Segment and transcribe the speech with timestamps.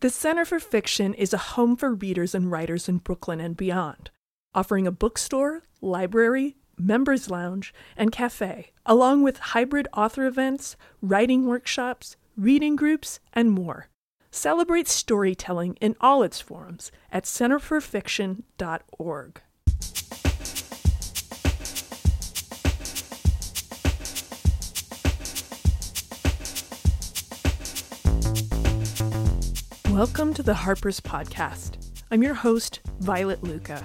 [0.00, 4.10] The Center for Fiction is a home for readers and writers in Brooklyn and beyond,
[4.54, 12.16] offering a bookstore, library, members lounge, and cafe, along with hybrid author events, writing workshops,
[12.36, 13.88] reading groups, and more.
[14.30, 19.40] Celebrate storytelling in all its forms at centerforfiction.org.
[29.96, 32.02] Welcome to the Harper's Podcast.
[32.10, 33.82] I'm your host, Violet Lucca.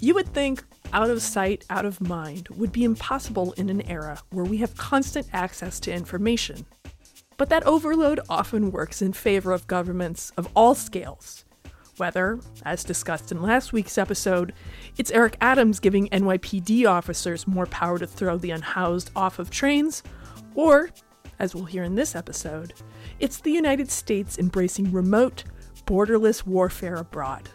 [0.00, 4.22] You would think out of sight, out of mind would be impossible in an era
[4.30, 6.64] where we have constant access to information.
[7.36, 11.44] But that overload often works in favor of governments of all scales.
[11.98, 14.54] Whether, as discussed in last week's episode,
[14.96, 20.02] it's Eric Adams giving NYPD officers more power to throw the unhoused off of trains,
[20.54, 20.88] or,
[21.38, 22.72] as we'll hear in this episode,
[23.18, 25.44] it's the United States embracing remote,
[25.86, 27.48] borderless warfare abroad.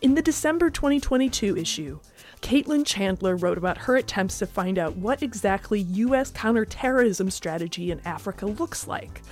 [0.00, 1.98] In the December 2022 issue,
[2.40, 6.30] Caitlin Chandler wrote about her attempts to find out what exactly U.S.
[6.30, 9.22] counterterrorism strategy in Africa looks like.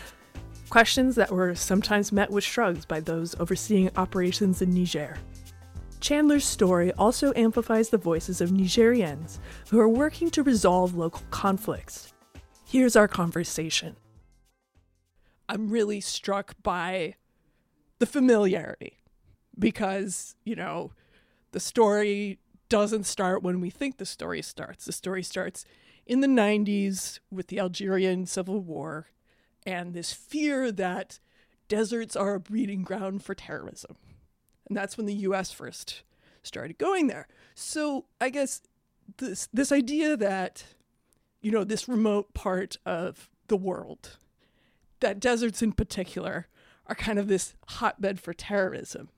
[0.69, 5.17] Questions that were sometimes met with shrugs by those overseeing operations in Niger.
[6.01, 9.39] Chandler's story also amplifies the voices of Nigeriens
[9.71, 12.13] who are working to resolve local conflicts.
[12.65, 13.97] Here's our conversation.
[15.49, 17.15] I'm really struck by
[17.99, 18.99] the familiarity
[19.59, 20.93] because, you know,
[21.53, 22.39] the story
[22.69, 24.85] doesn't start when we think the story starts.
[24.85, 25.65] The story starts
[26.05, 29.09] in the 90s with the Algerian Civil War
[29.65, 31.19] and this fear that
[31.69, 33.97] deserts are a breeding ground for terrorism.
[34.69, 36.03] And that's when the US first
[36.43, 37.29] started going there.
[37.55, 38.63] So, I guess
[39.19, 40.65] this this idea that
[41.41, 44.17] you know, this remote part of the world
[45.01, 46.49] that deserts in particular
[46.87, 49.09] are kind of this hotbed for terrorism.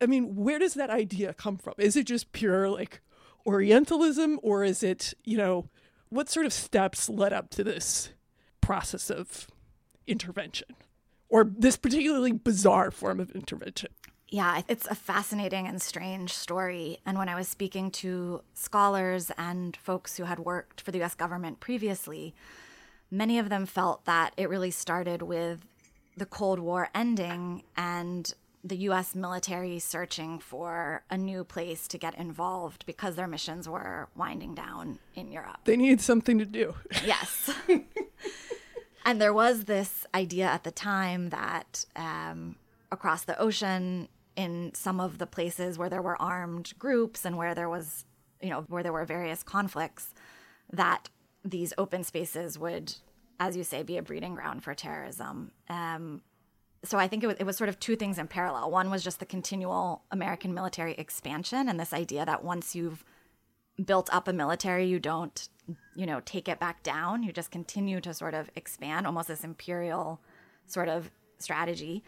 [0.00, 1.74] I mean, where does that idea come from?
[1.78, 3.00] Is it just pure like
[3.46, 5.68] Orientalism, or is it, you know,
[6.10, 8.10] what sort of steps led up to this
[8.60, 9.48] process of
[10.06, 10.68] intervention
[11.28, 13.90] or this particularly bizarre form of intervention?
[14.28, 16.98] Yeah, it's a fascinating and strange story.
[17.04, 21.14] And when I was speaking to scholars and folks who had worked for the US
[21.14, 22.34] government previously,
[23.12, 25.60] many of them felt that it really started with
[26.16, 28.34] the Cold War ending and
[28.64, 34.08] the US military searching for a new place to get involved because their missions were
[34.16, 35.58] winding down in Europe.
[35.64, 36.74] They needed something to do.
[37.04, 37.50] Yes.
[39.04, 42.56] and there was this idea at the time that um,
[42.90, 47.54] across the ocean, in some of the places where there were armed groups and where
[47.54, 48.06] there was,
[48.40, 50.14] you know, where there were various conflicts,
[50.72, 51.10] that
[51.44, 52.94] these open spaces would,
[53.40, 55.52] as you say, be a breeding ground for terrorism.
[55.68, 56.22] Um,
[56.84, 58.70] so I think it was, it was sort of two things in parallel.
[58.70, 63.04] One was just the continual American military expansion and this idea that once you've
[63.84, 65.48] built up a military, you don't,
[65.94, 67.22] you know, take it back down.
[67.22, 70.20] You just continue to sort of expand, almost this imperial
[70.66, 72.02] sort of strategy.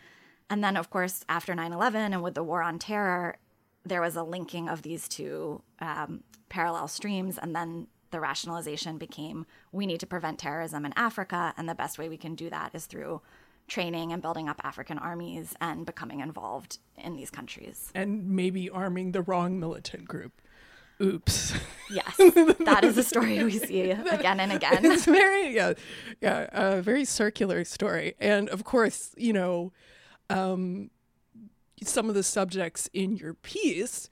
[0.50, 3.36] And then, of course, after 9 11 and with the war on terror,
[3.84, 7.38] there was a linking of these two um, parallel streams.
[7.38, 11.52] And then the rationalization became we need to prevent terrorism in Africa.
[11.56, 13.20] And the best way we can do that is through
[13.66, 17.90] training and building up African armies and becoming involved in these countries.
[17.92, 20.40] And maybe arming the wrong militant group.
[21.02, 21.54] Oops.
[21.90, 24.84] Yes, that is a story we see again and again.
[24.92, 25.72] It's very, yeah,
[26.20, 28.14] yeah, a very circular story.
[28.20, 29.72] And of course, you know,
[30.30, 30.90] um,
[31.82, 34.08] some of the subjects in your piece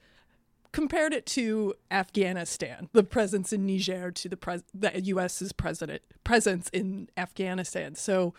[0.73, 6.69] compared it to Afghanistan, the presence in Niger to the, pres- the U.S.'s president presence
[6.73, 7.95] in Afghanistan.
[7.95, 8.33] So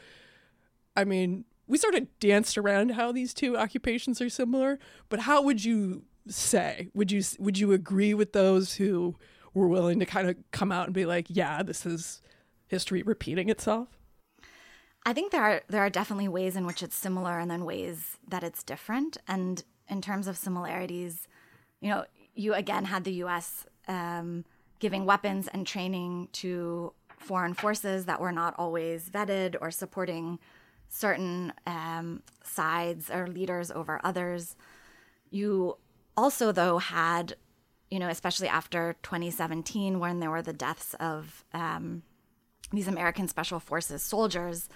[0.96, 4.78] I mean, we sort of danced around how these two occupations are similar,
[5.08, 6.88] but how would you say?
[6.94, 9.16] Would you would you agree with those who
[9.52, 12.20] were willing to kind of come out and be like, "Yeah, this is
[12.66, 13.88] history repeating itself"?
[15.06, 18.18] I think there are there are definitely ways in which it's similar and then ways
[18.28, 19.16] that it's different.
[19.26, 21.28] And in terms of similarities,
[21.80, 23.66] you know, you again had the U.S.
[23.88, 24.44] Um,
[24.80, 30.38] giving weapons and training to foreign forces that were not always vetted or supporting
[30.88, 34.56] certain um, sides or leaders over others.
[35.30, 35.76] You
[36.16, 37.34] also, though, had,
[37.90, 42.02] you know, especially after 2017, when there were the deaths of um,
[42.72, 44.68] these American Special Forces soldiers,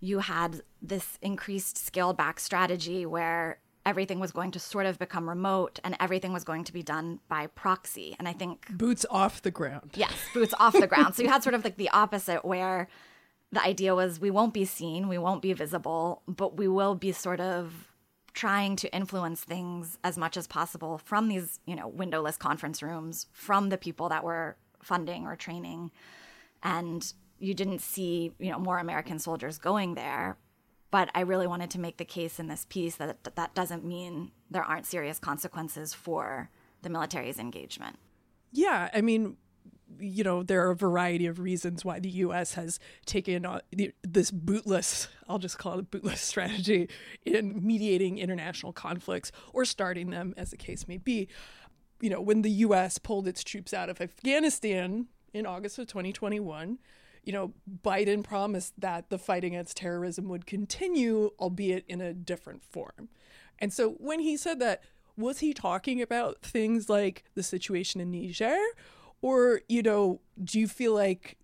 [0.00, 5.28] you had this increased scaled back strategy where everything was going to sort of become
[5.28, 8.14] remote and everything was going to be done by proxy.
[8.18, 9.92] And I think boots off the ground.
[9.94, 11.14] Yes, boots off the ground.
[11.14, 12.88] So you had sort of like the opposite where
[13.50, 17.12] the idea was we won't be seen, we won't be visible, but we will be
[17.12, 17.88] sort of
[18.34, 23.26] trying to influence things as much as possible from these, you know, windowless conference rooms,
[23.32, 25.90] from the people that were funding or training.
[26.62, 30.38] And you didn't see, you know, more American soldiers going there.
[30.92, 34.30] But I really wanted to make the case in this piece that that doesn't mean
[34.50, 36.50] there aren't serious consequences for
[36.82, 37.98] the military's engagement.
[38.52, 39.38] Yeah, I mean,
[39.98, 42.54] you know, there are a variety of reasons why the U.S.
[42.54, 43.46] has taken
[44.02, 46.90] this bootless, I'll just call it a bootless strategy
[47.24, 51.26] in mediating international conflicts or starting them, as the case may be.
[52.02, 52.98] You know, when the U.S.
[52.98, 56.78] pulled its troops out of Afghanistan in August of 2021,
[57.24, 57.52] you know,
[57.84, 63.08] Biden promised that the fight against terrorism would continue, albeit in a different form.
[63.58, 64.82] And so when he said that,
[65.16, 68.58] was he talking about things like the situation in Niger?
[69.20, 71.36] Or, you know, do you feel like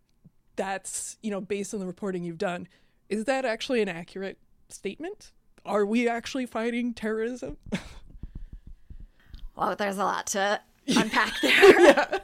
[0.57, 2.67] that's, you know, based on the reporting you've done,
[3.09, 4.39] is that actually an accurate
[4.69, 5.33] statement?
[5.65, 7.57] Are we actually fighting terrorism?
[9.57, 11.81] well, there's a lot to unpack there.
[11.81, 12.19] yeah.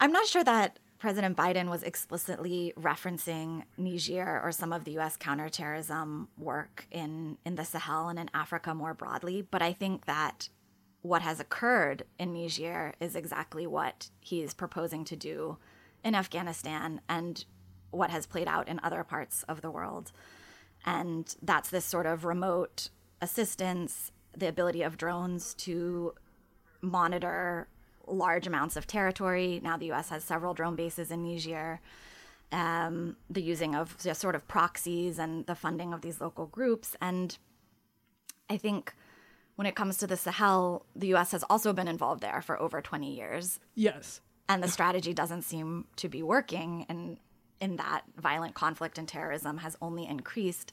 [0.00, 5.16] I'm not sure that President Biden was explicitly referencing Niger or some of the US
[5.16, 10.48] counterterrorism work in, in the Sahel and in Africa more broadly, but I think that
[11.02, 15.58] what has occurred in Niger is exactly what he's proposing to do
[16.02, 17.44] in Afghanistan and
[17.90, 20.10] what has played out in other parts of the world.
[20.84, 22.90] And that's this sort of remote
[23.20, 26.14] assistance, the ability of drones to
[26.80, 27.68] monitor
[28.08, 29.60] large amounts of territory.
[29.62, 31.80] Now, the US has several drone bases in Niger.
[32.50, 36.96] Um, the using of sort of proxies and the funding of these local groups.
[37.00, 37.36] And
[38.48, 38.94] I think
[39.56, 42.80] when it comes to the Sahel, the US has also been involved there for over
[42.80, 43.60] 20 years.
[43.74, 44.20] Yes.
[44.48, 46.86] And the strategy doesn't seem to be working.
[46.88, 47.18] And
[47.60, 50.72] in that, violent conflict and terrorism has only increased.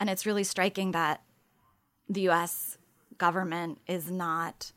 [0.00, 1.22] And it's really striking that
[2.08, 2.78] the US
[3.18, 4.72] government is not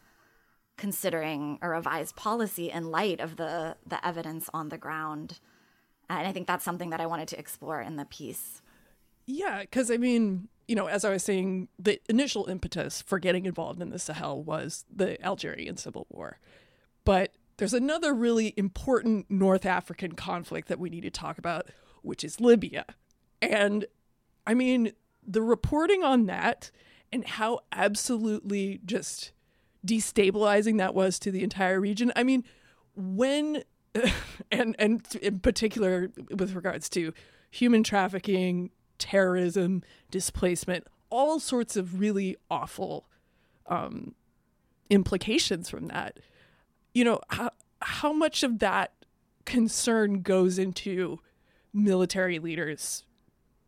[0.77, 5.39] considering a revised policy in light of the the evidence on the ground.
[6.09, 8.62] And I think that's something that I wanted to explore in the piece.
[9.25, 13.45] Yeah, because I mean, you know, as I was saying, the initial impetus for getting
[13.45, 16.39] involved in the Sahel was the Algerian civil war.
[17.03, 21.68] But there's another really important North African conflict that we need to talk about,
[22.03, 22.85] which is Libya.
[23.41, 23.85] And
[24.45, 24.94] I mean,
[25.25, 26.71] the reporting on that
[27.12, 29.31] and how absolutely just
[29.87, 32.11] destabilizing that was to the entire region.
[32.15, 32.43] I mean,
[32.95, 33.63] when
[34.51, 37.13] and and in particular with regards to
[37.49, 43.07] human trafficking, terrorism, displacement, all sorts of really awful
[43.67, 44.13] um,
[44.89, 46.19] implications from that.
[46.93, 47.51] You know, how
[47.81, 48.91] how much of that
[49.45, 51.19] concern goes into
[51.73, 53.03] military leaders'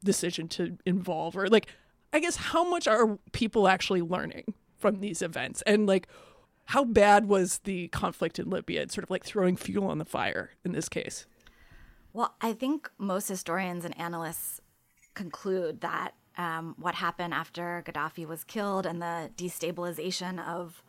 [0.04, 1.68] decision to involve or like
[2.12, 6.08] I guess how much are people actually learning from these events and like
[6.66, 8.84] how bad was the conflict in Libya?
[8.84, 11.26] It's sort of like throwing fuel on the fire in this case.
[12.14, 14.62] Well, I think most historians and analysts
[15.16, 20.84] conclude that um, what happened after Gaddafi was killed and the destabilization of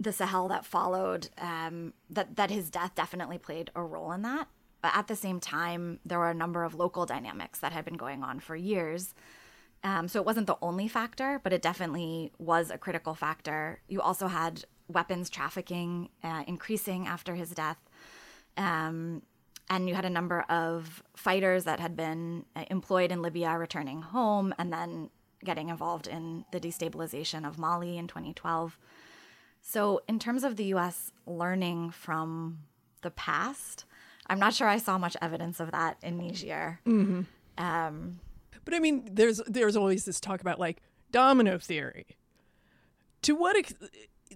[0.00, 4.48] the Sahel that followed, um, that that his death definitely played a role in that.
[4.82, 7.96] But at the same time, there were a number of local dynamics that had been
[7.96, 9.14] going on for years
[9.84, 13.80] um, so it wasn't the only factor, but it definitely was a critical factor.
[13.88, 17.78] You also had weapons trafficking uh, increasing after his death.
[18.56, 19.22] Um,
[19.68, 24.02] and you had a number of fighters that had been uh, employed in Libya returning
[24.02, 25.10] home and then
[25.44, 28.78] getting involved in the destabilization of Mali in 2012.
[29.60, 32.58] So, in terms of the US learning from
[33.02, 33.84] the past,
[34.28, 36.78] I'm not sure I saw much evidence of that in Niger.
[36.86, 37.22] Mm-hmm.
[37.58, 38.20] Um,
[38.66, 42.18] but I mean, there's there's always this talk about like domino theory.
[43.22, 43.72] To what ex-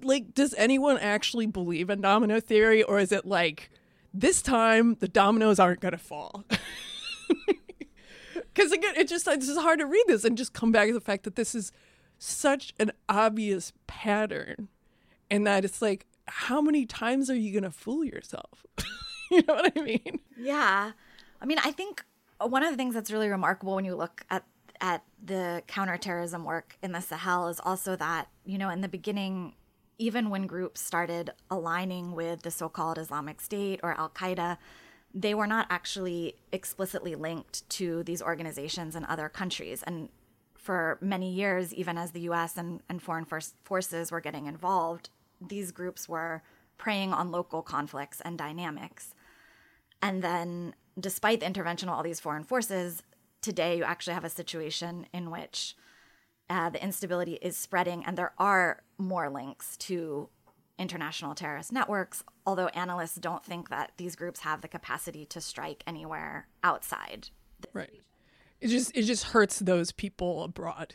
[0.03, 3.71] like does anyone actually believe in domino theory, or is it like
[4.15, 6.47] this time the dominoes aren't gonna fall?
[8.53, 10.95] Because again, it just it's just hard to read this and just come back to
[10.95, 11.71] the fact that this is
[12.19, 14.69] such an obvious pattern,
[15.31, 18.67] and that it's like, how many times are you gonna fool yourself?
[19.31, 20.21] you know what I mean?
[20.37, 20.93] Yeah.
[21.41, 22.05] I mean, I think
[22.49, 24.45] one of the things that's really remarkable when you look at
[24.83, 29.55] at the counterterrorism work in the Sahel is also that you know in the beginning
[29.99, 34.57] even when groups started aligning with the so-called Islamic State or Al Qaeda
[35.13, 39.83] they were not actually explicitly linked to these organizations in other countries.
[39.83, 40.09] And
[40.55, 43.27] for many years even as the US and, and foreign
[43.65, 46.43] forces were getting involved these groups were
[46.77, 49.15] preying on local conflicts and dynamics.
[50.03, 53.03] And then despite the intervention of all these foreign forces,
[53.43, 55.77] today you actually have a situation in which
[56.49, 60.29] uh, the instability is spreading and there are more links to
[60.79, 65.85] international terrorist networks, although analysts don't think that these groups have the capacity to strike
[65.87, 67.29] anywhere outside.
[67.73, 68.01] Right.
[68.61, 70.95] It just it just hurts those people abroad,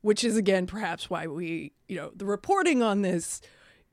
[0.00, 3.40] which is again perhaps why we, you know, the reporting on this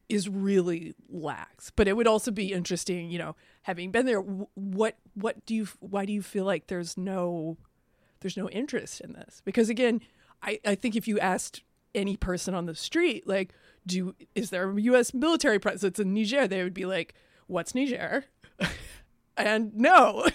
[0.09, 1.71] is really lax.
[1.75, 5.67] But it would also be interesting, you know, having been there, what what do you
[5.79, 7.57] why do you feel like there's no
[8.21, 9.41] there's no interest in this?
[9.45, 10.01] Because again,
[10.41, 13.53] I I think if you asked any person on the street like
[13.85, 16.47] do is there a US military presence in Niger?
[16.47, 17.13] They would be like,
[17.47, 18.25] "What's Niger?"
[19.37, 20.27] and no.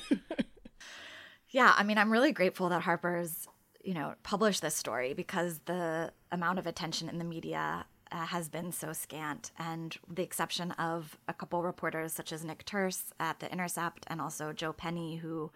[1.50, 3.48] yeah, I mean, I'm really grateful that Harper's,
[3.82, 8.48] you know, published this story because the amount of attention in the media uh, has
[8.48, 13.40] been so scant, and the exception of a couple reporters such as Nick Turse at
[13.40, 15.50] The Intercept and also Joe Penney, who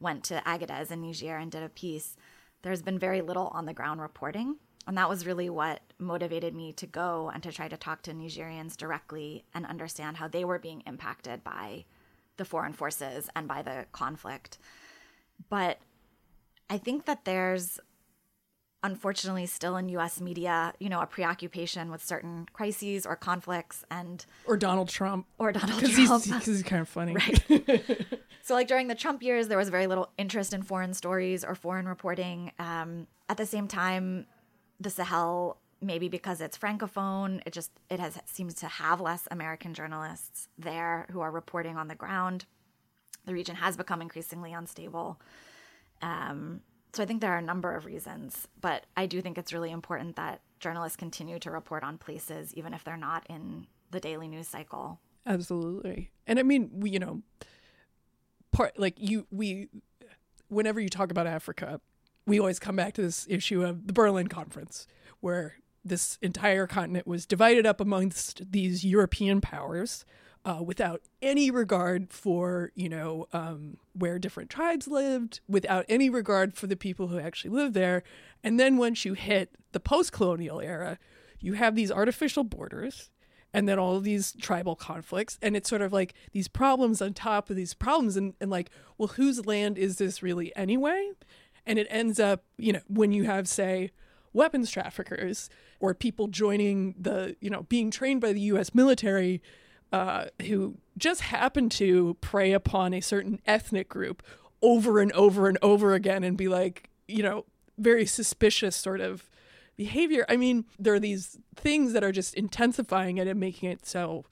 [0.00, 2.16] went to Agadez in Niger and did a piece,
[2.62, 4.56] there's been very little on the ground reporting.
[4.86, 8.12] And that was really what motivated me to go and to try to talk to
[8.12, 11.84] Nigeriens directly and understand how they were being impacted by
[12.36, 14.58] the foreign forces and by the conflict.
[15.48, 15.78] But
[16.70, 17.80] I think that there's
[18.86, 24.24] unfortunately still in US media, you know, a preoccupation with certain crises or conflicts and
[24.46, 25.82] or Donald Trump or Donald Trump
[26.24, 27.14] because he's, he's, kind of funny.
[27.14, 28.08] Right.
[28.42, 31.54] so like during the Trump years there was very little interest in foreign stories or
[31.54, 32.52] foreign reporting.
[32.58, 34.26] Um, at the same time
[34.80, 39.74] the Sahel maybe because it's francophone it just it has seems to have less american
[39.74, 42.46] journalists there who are reporting on the ground
[43.26, 45.20] the region has become increasingly unstable
[46.00, 46.62] um,
[46.96, 49.70] so i think there are a number of reasons but i do think it's really
[49.70, 54.26] important that journalists continue to report on places even if they're not in the daily
[54.26, 54.98] news cycle.
[55.26, 56.10] Absolutely.
[56.26, 57.22] And i mean we you know
[58.52, 59.68] part like you we
[60.48, 61.80] whenever you talk about africa
[62.26, 64.86] we always come back to this issue of the Berlin Conference,
[65.20, 70.04] where this entire continent was divided up amongst these European powers
[70.46, 76.54] uh, without any regard for, you know, um, where different tribes lived, without any regard
[76.54, 78.04] for the people who actually lived there.
[78.44, 80.98] And then once you hit the post colonial era,
[81.40, 83.10] you have these artificial borders
[83.52, 85.36] and then all these tribal conflicts.
[85.42, 88.16] And it's sort of like these problems on top of these problems.
[88.16, 91.10] And, and like well whose land is this really anyway?
[91.66, 93.90] And it ends up, you know, when you have, say,
[94.32, 95.50] weapons traffickers
[95.80, 99.42] or people joining the, you know, being trained by the US military
[99.92, 104.22] uh, who just happen to prey upon a certain ethnic group
[104.62, 107.44] over and over and over again and be like, you know,
[107.78, 109.28] very suspicious sort of
[109.76, 110.24] behavior.
[110.28, 114.24] I mean, there are these things that are just intensifying it and making it so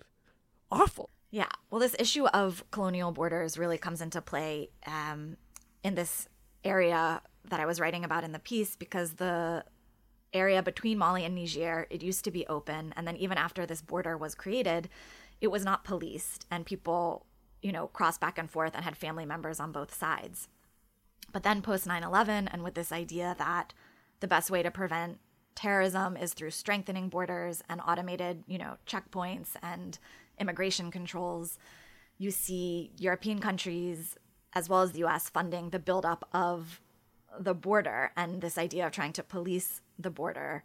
[0.70, 1.10] awful.
[1.30, 1.48] Yeah.
[1.70, 5.36] Well, this issue of colonial borders really comes into play um,
[5.82, 6.28] in this
[6.64, 7.20] area
[7.50, 9.64] that I was writing about in the piece because the
[10.32, 12.92] area between Mali and Niger, it used to be open.
[12.96, 14.88] And then even after this border was created,
[15.40, 17.26] it was not policed and people,
[17.62, 20.48] you know, crossed back and forth and had family members on both sides.
[21.32, 23.72] But then post 9 11, and with this idea that
[24.20, 25.18] the best way to prevent
[25.54, 29.98] terrorism is through strengthening borders and automated, you know, checkpoints and
[30.38, 31.58] immigration controls,
[32.18, 34.16] you see European countries
[34.52, 36.80] as well as the US funding the buildup of
[37.38, 40.62] the border and this idea of trying to police the border,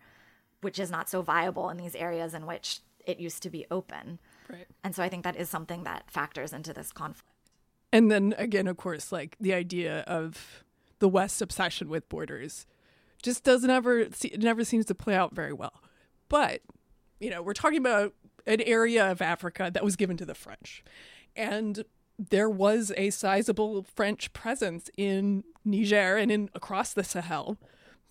[0.61, 4.19] which is not so viable in these areas in which it used to be open.
[4.49, 4.67] Right.
[4.83, 7.29] And so I think that is something that factors into this conflict.
[7.91, 10.63] And then again, of course, like the idea of
[10.99, 12.65] the West's obsession with borders
[13.21, 15.81] just doesn't ever it never seems to play out very well.
[16.29, 16.61] But
[17.19, 18.13] you know, we're talking about
[18.45, 20.83] an area of Africa that was given to the French,
[21.35, 21.83] and
[22.17, 27.57] there was a sizable French presence in Niger and in across the Sahel,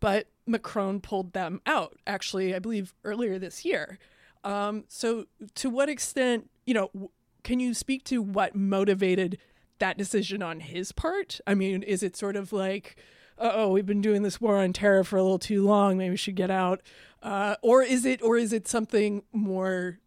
[0.01, 1.97] but Macron pulled them out.
[2.07, 3.99] Actually, I believe earlier this year.
[4.45, 5.27] Um, so,
[5.57, 7.11] to what extent, you know,
[7.43, 9.39] can you speak to what motivated
[9.79, 11.41] that decision on his part?
[11.47, 12.97] I mean, is it sort of like,
[13.39, 16.17] oh, we've been doing this war on terror for a little too long, maybe we
[16.17, 16.83] should get out,
[17.23, 19.99] uh, or is it, or is it something more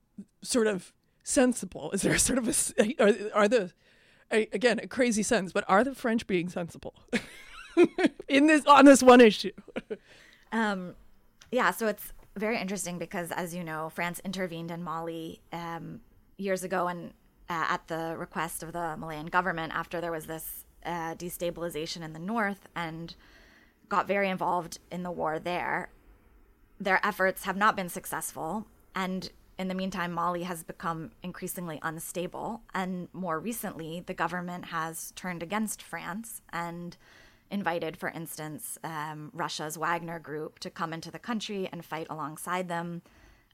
[0.42, 1.92] sort of sensible?
[1.92, 3.72] Is there sort of a are, are the
[4.32, 6.96] again a crazy sentence, but are the French being sensible
[8.28, 9.52] in this on this one issue?
[10.52, 10.96] um,
[11.52, 16.02] yeah, so it's very interesting because, as you know, France intervened in Mali um,
[16.38, 17.14] years ago, and
[17.50, 22.14] uh, at the request of the Malian government, after there was this uh, destabilization in
[22.14, 23.16] the north, and
[23.90, 25.90] got very involved in the war there.
[26.80, 29.30] Their efforts have not been successful, and
[29.62, 32.62] in the meantime, Mali has become increasingly unstable.
[32.74, 36.98] And more recently, the government has turned against France and
[37.52, 42.68] invited, for instance, um, Russia's Wagner group to come into the country and fight alongside
[42.68, 43.02] them.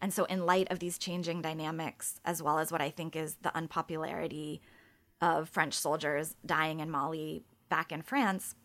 [0.01, 3.36] And so, in light of these changing dynamics, as well as what I think is
[3.42, 4.62] the unpopularity
[5.20, 8.56] of French soldiers dying in Mali back in France,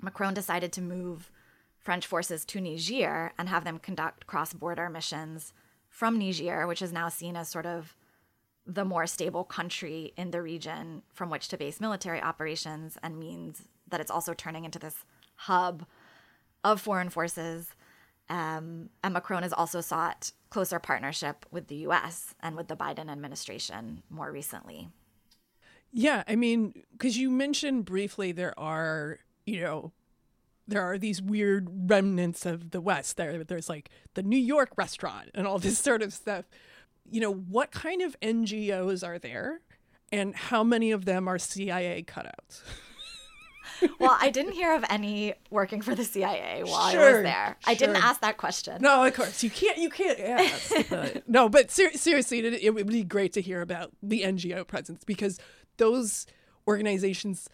[0.00, 1.32] Macron decided to move
[1.78, 5.54] French forces to Niger and have them conduct cross border missions
[5.88, 7.96] from Niger, which is now seen as sort of
[8.66, 13.62] the more stable country in the region from which to base military operations and means
[13.90, 15.04] that it's also turning into this
[15.34, 15.86] hub
[16.64, 17.74] of foreign forces.
[18.28, 23.10] Um, and Macron has also sought closer partnership with the US and with the Biden
[23.10, 24.88] administration more recently.
[25.90, 29.92] Yeah, I mean, because you mentioned briefly there are, you know,
[30.66, 33.16] there are these weird remnants of the West.
[33.16, 36.44] There, there's like the New York restaurant and all this sort of stuff.
[37.10, 39.62] You know, what kind of NGOs are there,
[40.12, 42.62] and how many of them are CIA cutouts?
[43.98, 47.56] well, I didn't hear of any working for the CIA while sure, I was there.
[47.66, 48.80] I didn't ask that question.
[48.82, 49.78] No, of course you can't.
[49.78, 51.22] You can't ask.
[51.28, 55.04] no, but ser- seriously, it, it would be great to hear about the NGO presence
[55.04, 55.38] because
[55.76, 56.26] those
[56.66, 57.48] organizations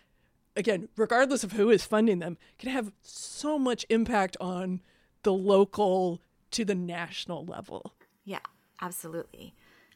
[0.56, 4.80] again, regardless of who is funding them, can have so much impact on
[5.22, 6.20] the local
[6.52, 7.94] to the national level.
[8.24, 8.40] Yeah,
[8.80, 9.54] absolutely.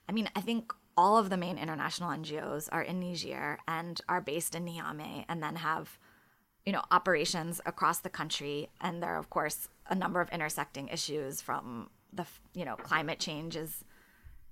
[0.09, 4.21] I mean, I think all of the main international NGOs are in Niger and are
[4.21, 5.99] based in Niamey and then have,
[6.69, 8.69] you know, operations across the country.
[8.83, 13.19] And there are, of course, a number of intersecting issues from the, you know, climate
[13.19, 13.87] change is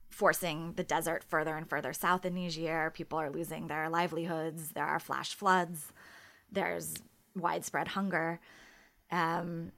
[0.08, 2.90] forcing the desert further and further south in Niger.
[2.94, 4.70] People are losing their livelihoods.
[4.70, 5.92] There are flash floods.
[6.50, 6.94] There's
[7.34, 8.40] widespread hunger.
[9.10, 9.72] Um,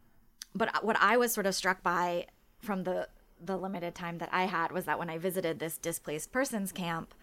[0.55, 2.27] but what I was sort of struck by
[2.61, 3.09] from the
[3.41, 7.15] the limited time that I had was that when I visited this displaced persons camp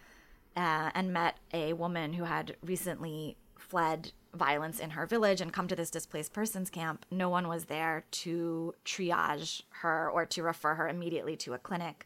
[0.57, 5.67] uh, and met a woman who had recently fled violence in her village and come
[5.67, 10.75] to this displaced persons camp, no one was there to triage her or to refer
[10.75, 12.05] her immediately to a clinic.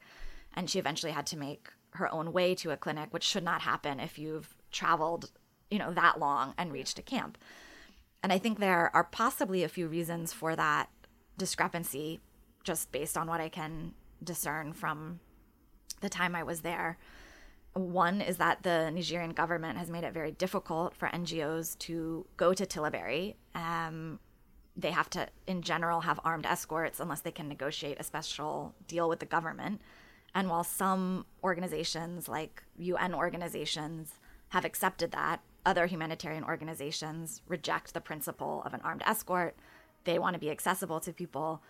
[0.54, 3.62] And she eventually had to make her own way to a clinic which should not
[3.62, 5.32] happen if you've traveled
[5.72, 7.38] you know that long and reached a camp.
[8.22, 10.90] And i think there are possibly a few reasons for that
[11.38, 12.20] discrepancy
[12.64, 15.20] just based on what i can discern from
[16.02, 16.98] the time i was there
[17.74, 22.54] one is that the nigerien government has made it very difficult for ngos to go
[22.54, 24.20] to tillaberi um,
[24.76, 29.08] they have to in general have armed escorts unless they can negotiate a special deal
[29.08, 29.82] with the government
[30.34, 34.14] and while some organizations, like UN organizations,
[34.50, 39.56] have accepted that, other humanitarian organizations reject the principle of an armed escort.
[40.06, 41.62] They want to be accessible to people.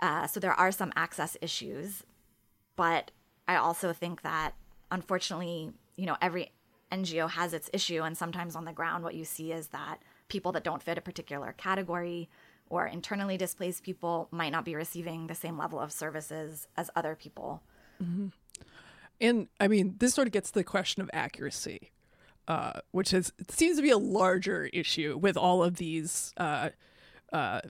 [0.00, 2.04] Uh, so there are some access issues.
[2.76, 3.10] But
[3.48, 4.54] I also think that,
[4.90, 6.52] unfortunately, you know, every
[6.92, 8.02] NGO has its issue.
[8.02, 11.00] And sometimes on the ground, what you see is that people that don't fit a
[11.00, 12.28] particular category
[12.68, 17.14] or internally displaced people might not be receiving the same level of services as other
[17.14, 17.62] people
[18.02, 18.28] Mm-hmm.
[19.20, 21.92] And I mean, this sort of gets to the question of accuracy,
[22.48, 26.70] uh, which is it seems to be a larger issue with all of these uh,
[27.32, 27.60] uh,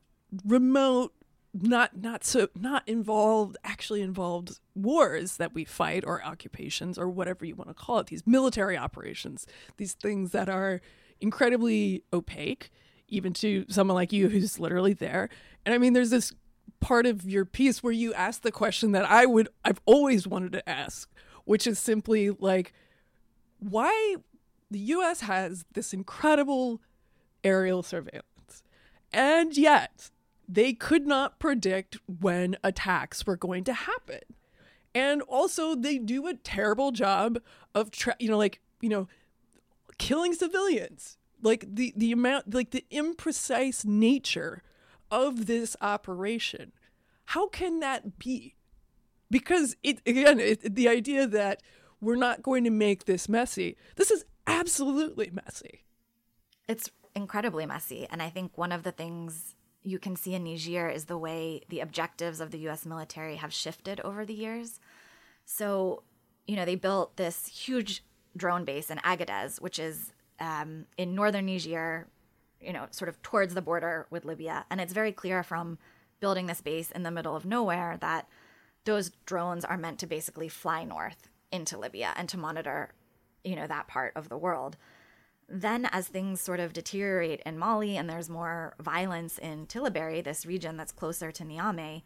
[0.45, 1.13] remote,
[1.63, 7.45] not not so not involved, actually involved wars that we fight or occupations or whatever
[7.45, 8.07] you want to call it.
[8.09, 10.81] These military operations, these things that are
[11.21, 12.71] incredibly opaque,
[13.09, 15.29] even to someone like you who's literally there.
[15.65, 16.33] And I mean, there's this
[16.81, 20.53] part of your piece where you ask the question that I would I've always wanted
[20.53, 21.11] to ask,
[21.45, 22.73] which is simply like
[23.59, 24.17] why
[24.71, 26.81] the US has this incredible
[27.45, 28.63] aerial surveillance.
[29.13, 30.11] And yet,
[30.49, 34.21] they could not predict when attacks were going to happen.
[34.95, 37.39] And also they do a terrible job
[37.75, 39.09] of tra- you know like, you know,
[39.99, 41.19] killing civilians.
[41.43, 44.63] Like the the amount like the imprecise nature
[45.11, 46.73] of this operation.
[47.27, 48.55] How can that be?
[49.31, 51.63] Because it again, it, the idea that
[52.01, 53.77] we're not going to make this messy.
[53.97, 55.85] This is absolutely messy.
[56.69, 59.56] It's incredibly messy, and I think one of the things
[59.87, 63.53] you can see in Niger is the way the objectives of the US military have
[63.53, 64.81] shifted over the years.
[65.45, 66.03] So,
[66.45, 68.03] you know, they built this huge
[68.37, 72.09] drone base in Agadez, which is um, in northern Niger,
[72.61, 74.67] you know, sort of towards the border with Libya.
[74.71, 75.79] And it's very clear from
[76.19, 78.29] building this base in the middle of nowhere that
[78.87, 82.93] those drones are meant to basically fly north into Libya and to monitor,
[83.45, 84.77] you know, that part of the world.
[85.49, 90.45] Then, as things sort of deteriorate in Mali and there's more violence in Tillaberi, this
[90.45, 92.03] region that's closer to Niamey,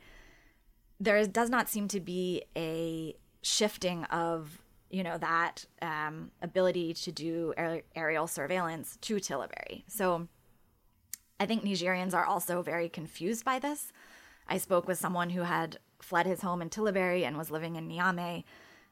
[0.99, 7.13] there does not seem to be a shifting of you know that um, ability to
[7.13, 9.85] do aer- aerial surveillance to Tillabéri.
[9.87, 10.29] So
[11.39, 13.93] I think Nigeriens are also very confused by this.
[14.49, 17.89] I spoke with someone who had fled his home in Tillabéri and was living in
[17.89, 18.45] Niamey.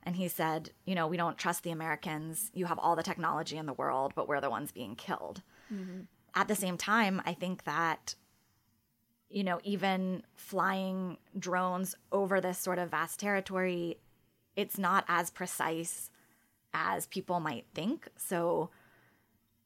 [0.02, 2.50] And he said, you know, we don't trust the Americans.
[2.54, 5.42] You have all the technology in the world, but we're the ones being killed.
[5.72, 6.02] Mm-hmm.
[6.34, 8.14] At the same time, I think that,
[9.28, 13.98] you know, even flying drones over this sort of vast territory
[14.58, 16.10] it's not as precise
[16.74, 18.08] as people might think.
[18.16, 18.70] So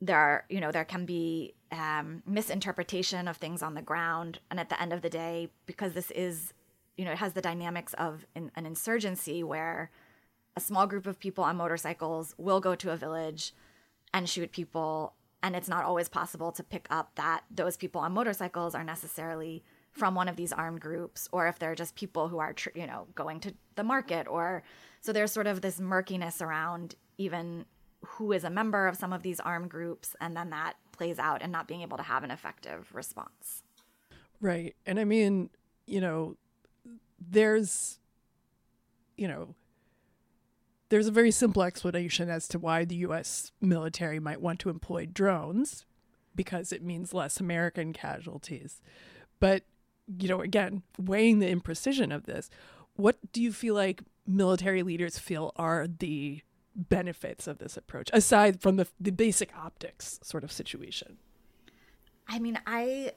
[0.02, 4.40] there are, you know, there can be um, misinterpretation of things on the ground.
[4.50, 6.52] And at the end of the day, because this is,
[6.98, 9.90] you know, it has the dynamics of in, an insurgency where
[10.56, 13.54] a small group of people on motorcycles will go to a village
[14.12, 15.14] and shoot people.
[15.42, 19.64] And it's not always possible to pick up that those people on motorcycles are necessarily
[19.92, 23.06] from one of these armed groups or if they're just people who are you know
[23.14, 24.62] going to the market or
[25.00, 27.66] so there's sort of this murkiness around even
[28.04, 31.42] who is a member of some of these armed groups and then that plays out
[31.42, 33.62] and not being able to have an effective response
[34.40, 35.50] right and i mean
[35.86, 36.36] you know
[37.20, 37.98] there's
[39.16, 39.54] you know
[40.92, 45.06] there's a very simple explanation as to why the US military might want to employ
[45.06, 45.86] drones
[46.36, 48.82] because it means less American casualties.
[49.40, 49.64] But
[50.18, 52.50] you know, again, weighing the imprecision of this,
[52.94, 56.42] what do you feel like military leaders feel are the
[56.76, 61.16] benefits of this approach aside from the the basic optics sort of situation?
[62.28, 63.12] I mean, I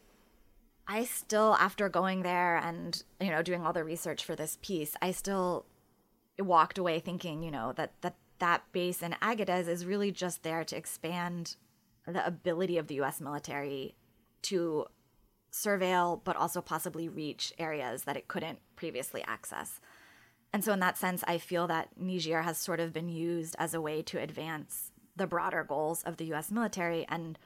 [0.88, 4.96] I still after going there and, you know, doing all the research for this piece,
[5.02, 5.66] I still
[6.44, 10.64] walked away thinking, you know, that that that base in Agadez is really just there
[10.66, 11.56] to expand
[12.06, 13.96] the ability of the US military
[14.44, 14.86] to
[15.52, 19.80] surveil, but also possibly reach areas that it couldn't previously access.
[20.52, 23.74] And so, in that sense, I feel that Niger has sort of been used as
[23.74, 27.06] a way to advance the broader goals of the US military.
[27.10, 27.40] And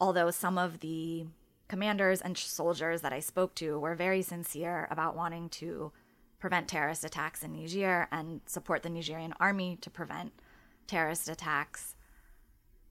[0.00, 1.26] although some of the
[1.68, 5.92] commanders and soldiers that I spoke to were very sincere about wanting to
[6.46, 10.32] prevent terrorist attacks in Niger and support the Nigerien army to prevent
[10.86, 11.96] terrorist attacks,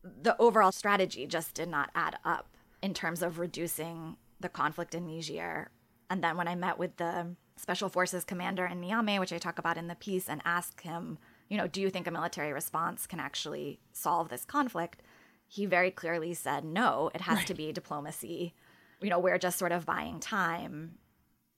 [0.03, 5.07] the overall strategy just did not add up in terms of reducing the conflict in
[5.07, 5.71] Niger.
[6.09, 9.57] And then when I met with the Special Forces commander in Niamey, which I talk
[9.57, 13.07] about in the piece, and asked him, you know, do you think a military response
[13.07, 15.01] can actually solve this conflict?
[15.47, 17.47] He very clearly said, no, it has right.
[17.47, 18.53] to be diplomacy.
[19.01, 20.95] You know, we're just sort of buying time.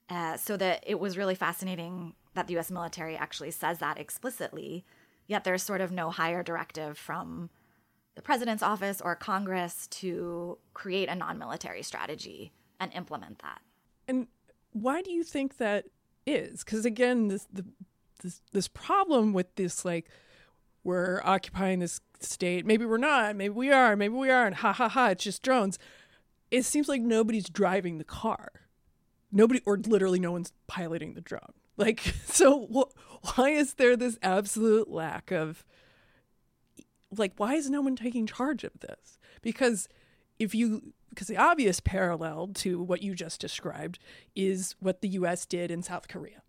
[0.10, 4.86] Uh, so that it was really fascinating that the US military actually says that explicitly,
[5.28, 7.50] yet there's sort of no higher directive from
[8.16, 13.60] the president's office or Congress to create a non military strategy and implement that.
[14.08, 14.28] And
[14.72, 15.86] why do you think that
[16.26, 16.64] is?
[16.64, 17.66] Because again, this the
[18.22, 20.10] this this problem with this like
[20.84, 22.66] we're occupying this state.
[22.66, 23.36] Maybe we're not.
[23.36, 23.96] Maybe we are.
[23.96, 24.58] Maybe we aren't.
[24.58, 25.10] Ha ha ha!
[25.10, 25.78] It's just drones.
[26.50, 28.50] It seems like nobody's driving the car.
[29.32, 31.54] Nobody, or literally, no one's piloting the drone.
[31.76, 35.66] Like, so wh- why is there this absolute lack of
[37.16, 37.34] like?
[37.38, 39.18] Why is no one taking charge of this?
[39.42, 39.88] Because
[40.40, 43.98] if you because the obvious parallel to what you just described
[44.36, 46.44] is what the US did in South Korea,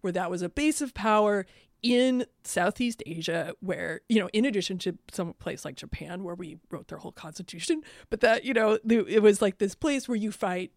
[0.00, 1.46] where that was a base of power
[1.82, 6.58] in Southeast Asia, where, you know, in addition to some place like Japan, where we
[6.70, 10.30] wrote their whole constitution, but that, you know, it was like this place where you
[10.30, 10.72] fight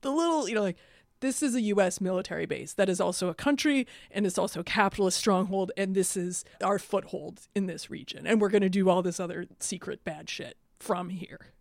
[0.00, 0.78] the little, you know, like,
[1.20, 4.64] this is a US military base that is also a country and it's also a
[4.64, 8.26] capitalist stronghold, and this is our foothold in this region.
[8.26, 11.52] And we're going to do all this other secret bad shit from here.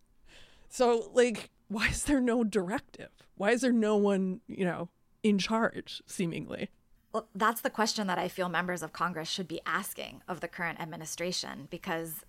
[0.69, 3.09] So, like, why is there no directive?
[3.35, 4.89] Why is there no one, you know,
[5.23, 6.69] in charge, seemingly?
[7.11, 10.47] Well, that's the question that I feel members of Congress should be asking of the
[10.47, 12.23] current administration because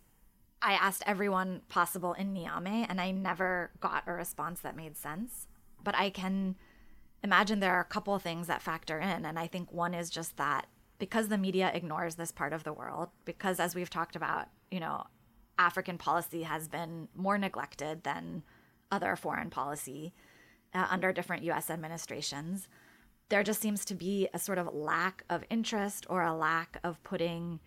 [0.62, 5.46] I asked everyone possible in Niamey and I never got a response that made sense.
[5.82, 6.56] But I can
[7.22, 9.24] imagine there are a couple of things that factor in.
[9.24, 10.66] And I think one is just that
[10.98, 14.80] because the media ignores this part of the world, because as we've talked about, you
[14.80, 15.04] know,
[15.58, 18.42] African policy has been more neglected than
[18.90, 20.12] other foreign policy
[20.74, 22.68] uh, under different US administrations.
[23.28, 27.02] There just seems to be a sort of lack of interest or a lack of
[27.02, 27.60] putting,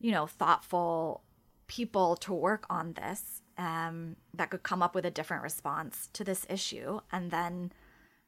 [0.00, 1.22] you know, thoughtful
[1.66, 6.24] people to work on this um, that could come up with a different response to
[6.24, 7.00] this issue.
[7.10, 7.72] And then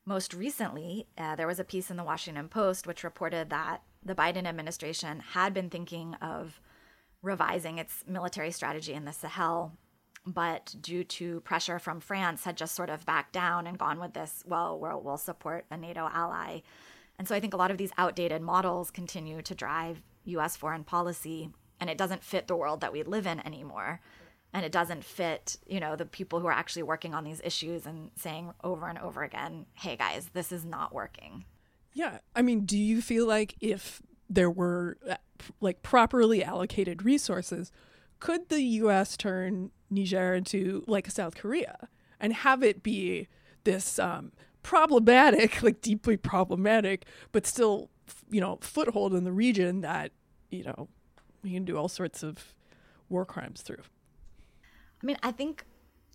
[0.05, 4.15] most recently, uh, there was a piece in the Washington Post which reported that the
[4.15, 6.61] Biden administration had been thinking of
[7.23, 9.73] revising its military strategy in the Sahel,
[10.27, 14.13] but due to pressure from France, had just sort of backed down and gone with
[14.13, 14.43] this.
[14.47, 16.61] Well, we'll, we'll support a NATO ally.
[17.19, 20.85] And so I think a lot of these outdated models continue to drive US foreign
[20.85, 24.01] policy and it doesn't fit the world that we live in anymore.
[24.55, 27.85] And it doesn't fit, you know, the people who are actually working on these issues
[27.85, 31.45] and saying over and over again, "Hey guys, this is not working."
[31.93, 32.19] Yeah.
[32.35, 35.17] I mean, do you feel like if there were uh,
[35.61, 37.73] like properly allocated resources,
[38.21, 41.89] could the US turn Niger into like South Korea
[42.21, 43.29] and have it be
[43.65, 47.91] this um, problematic, like deeply problematic, but still,
[48.31, 50.13] you know, foothold in the region that,
[50.51, 50.89] you know,
[51.43, 52.55] we can do all sorts of
[53.09, 53.83] war crimes through?
[55.05, 55.67] I mean, I think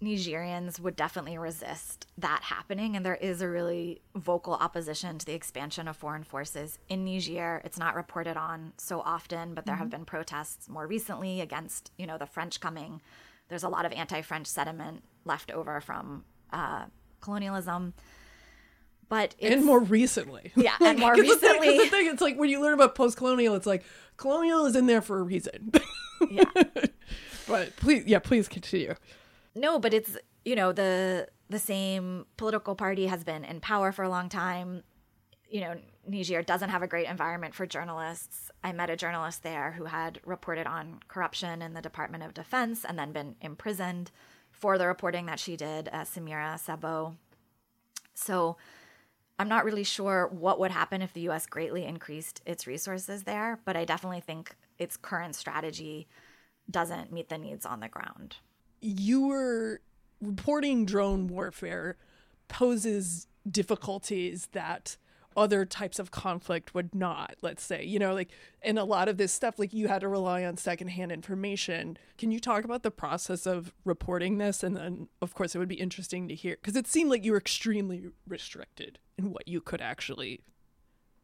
[0.02, 2.96] Nigeriens would definitely resist that happening.
[2.96, 7.62] And there is a really vocal opposition to the expansion of foreign forces in Niger.
[7.64, 9.84] It's not reported on so often, but there mm-hmm.
[9.84, 13.00] have been protests more recently against, you know, the French coming.
[13.48, 16.86] There's a lot of anti-French sentiment left over from uh,
[17.22, 17.94] colonialism.
[19.08, 22.50] But and more recently, yeah, and more recently, the thing, the thing, it's like when
[22.52, 23.84] you learn about post-colonial, it's like
[24.18, 25.72] colonial is in there for a reason.
[26.30, 26.44] yeah,
[27.50, 28.96] but please, yeah, please continue.
[29.56, 34.04] No, but it's you know the the same political party has been in power for
[34.04, 34.84] a long time.
[35.50, 35.76] You know,
[36.08, 38.52] Niger doesn't have a great environment for journalists.
[38.64, 42.86] I met a journalist there who had reported on corruption in the Department of Defense
[42.86, 44.12] and then been imprisoned
[44.52, 47.16] for the reporting that she did, uh, Samira Sabou.
[48.14, 48.58] So
[49.40, 53.60] I'm not really sure what would happen if the US greatly increased its resources there,
[53.66, 56.08] but I definitely think its current strategy
[56.70, 58.38] doesn't meet the needs on the ground.
[58.82, 59.82] You were
[60.22, 61.98] reporting drone warfare
[62.48, 64.98] poses difficulties that
[65.38, 68.30] other types of conflict would not let's say you know like
[68.64, 71.98] in a lot of this stuff like you had to rely on secondhand information.
[72.18, 74.64] Can you talk about the process of reporting this?
[74.64, 77.32] And then of course it would be interesting to hear because it seemed like you
[77.32, 80.42] were extremely restricted in what you could actually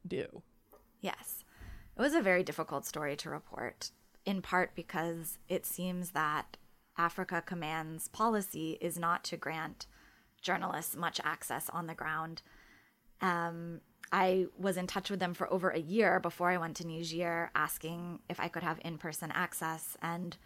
[0.08, 0.44] do.
[1.02, 1.44] Yes.
[1.98, 3.92] It was a very difficult story to report
[4.26, 6.58] in part because it seems that
[6.98, 9.86] Africa Command's policy is not to grant
[10.42, 12.42] journalists much access on the ground.
[13.22, 16.88] Um, I was in touch with them for over a year before I went to
[16.88, 19.98] Niger, asking if I could have in person access.
[20.02, 20.38] And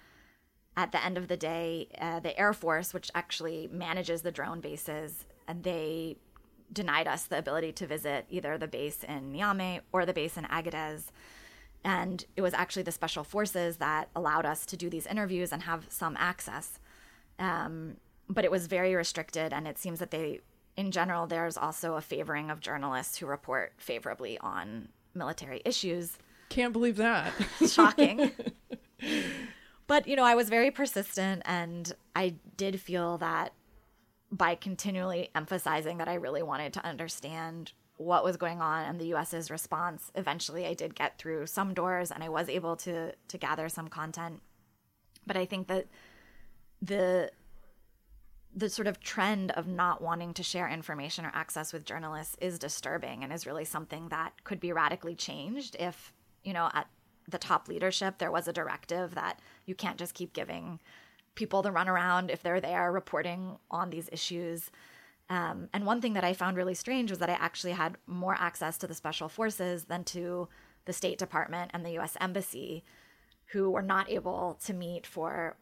[0.78, 4.62] at the end of the day, uh, the Air Force, which actually manages the drone
[4.62, 6.18] bases, and they
[6.72, 10.46] denied us the ability to visit either the base in Niamey or the base in
[10.46, 11.06] Agadez.
[11.84, 15.63] And it was actually the special forces that allowed us to do these interviews and
[15.63, 16.80] have some access.
[17.38, 17.98] Um,
[18.30, 19.54] but it was very restricted.
[19.54, 20.42] And it seems that they,
[20.76, 26.18] in general, there's also a favoring of journalists who report favorably on military issues.
[26.50, 27.32] Can't believe that.
[27.68, 28.32] Shocking.
[29.88, 33.54] but, you know, I was very persistent and I did feel that
[34.32, 39.14] by continually emphasizing that I really wanted to understand what was going on and the
[39.14, 40.10] US's response.
[40.16, 43.90] Eventually, I did get through some doors and I was able to to gather some
[43.90, 44.42] content.
[45.28, 45.88] But I think that
[46.82, 47.30] the
[48.56, 52.58] the sort of trend of not wanting to share information or access with journalists is
[52.58, 56.88] disturbing and is really something that could be radically changed if, you know, at
[57.28, 60.80] the top leadership there was a directive that you can't just keep giving
[61.36, 64.72] people the runaround if they're there reporting on these issues
[65.30, 68.36] um, and one thing that I found really strange was that I actually had more
[68.39, 70.48] access to the special forces than to
[70.86, 72.84] the State Department and the US Embassy,
[73.52, 75.56] who were not able to meet for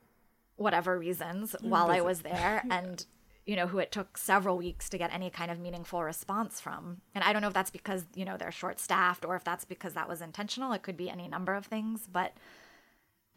[0.56, 2.63] whatever reasons while I was there.
[2.71, 3.06] And
[3.45, 6.97] you know, who it took several weeks to get any kind of meaningful response from.
[7.15, 9.63] And I don't know if that's because, you know, they're short staffed or if that's
[9.63, 10.73] because that was intentional.
[10.73, 12.10] It could be any number of things.
[12.12, 12.34] But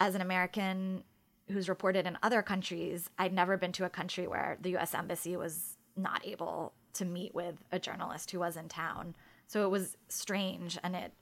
[0.01, 1.05] as an American
[1.53, 5.37] who's reported in other countries, I'd never been to a country where the US Embassy
[5.37, 9.15] was not able to meet with a journalist who was in town.
[9.47, 11.13] So it was strange and it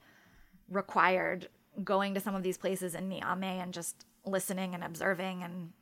[0.70, 1.48] required
[1.84, 5.72] going to some of these places in Niamey and just listening and observing and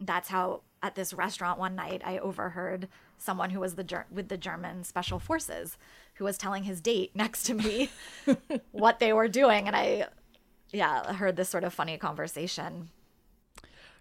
[0.00, 4.28] that's how at this restaurant one night I overheard someone who was the ger- with
[4.28, 5.78] the German special forces
[6.14, 7.90] who was telling his date next to me
[8.72, 10.08] what they were doing and I
[10.72, 12.90] yeah, heard this sort of funny conversation.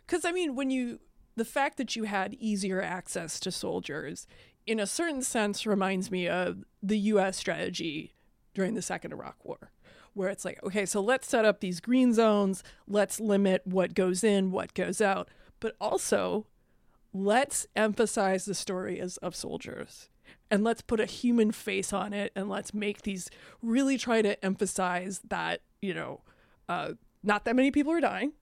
[0.07, 0.99] Cuz I mean when you
[1.35, 4.27] the fact that you had easier access to soldiers,
[4.65, 7.37] in a certain sense, reminds me of the U.S.
[7.37, 8.13] strategy
[8.53, 9.71] during the Second Iraq War,
[10.13, 14.23] where it's like, okay, so let's set up these green zones, let's limit what goes
[14.23, 16.45] in, what goes out, but also
[17.13, 20.09] let's emphasize the stories of soldiers
[20.49, 23.29] and let's put a human face on it and let's make these
[23.61, 26.21] really try to emphasize that, you know,
[26.69, 26.93] uh,
[27.23, 28.33] not that many people are dying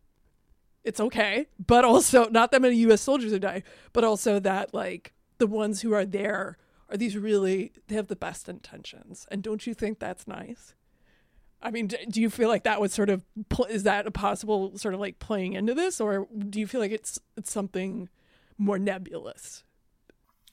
[0.83, 3.01] it's okay, but also not that many U.S.
[3.01, 3.63] soldiers are dying,
[3.93, 6.57] but also that like the ones who are there
[6.89, 9.27] are these really they have the best intentions.
[9.31, 10.73] And don't you think that's nice?
[11.61, 13.23] I mean do you feel like that was sort of
[13.69, 16.01] is that a possible sort of like playing into this?
[16.01, 18.09] Or do you feel like it's it's something
[18.57, 19.63] more nebulous?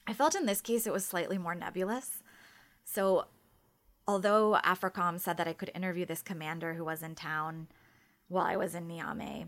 [0.07, 2.23] I felt in this case it was slightly more nebulous.
[2.85, 3.25] So
[4.09, 7.67] although africom said that i could interview this commander who was in town
[8.27, 9.45] while i was in niamey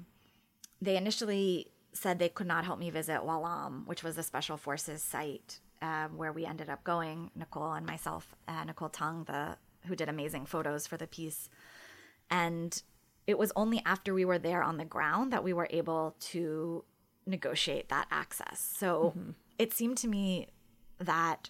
[0.81, 5.03] they initially said they could not help me visit Ouallam, which was a special forces
[5.03, 9.95] site um, where we ended up going, Nicole and myself, uh, Nicole Tung, the who
[9.95, 11.49] did amazing photos for the piece.
[12.29, 12.81] And
[13.25, 16.83] it was only after we were there on the ground that we were able to
[17.25, 18.59] negotiate that access.
[18.77, 19.31] So mm-hmm.
[19.57, 20.47] it seemed to me
[20.99, 21.49] that